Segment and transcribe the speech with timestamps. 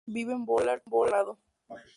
[0.07, 1.37] Vive en Boulder, Colorado.